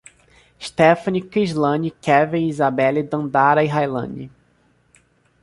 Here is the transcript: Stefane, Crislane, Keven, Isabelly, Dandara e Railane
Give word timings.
Stefane, 0.59 1.21
Crislane, 1.29 1.91
Keven, 2.01 2.47
Isabelly, 2.49 3.03
Dandara 3.07 3.61
e 3.63 3.67
Railane 3.71 4.29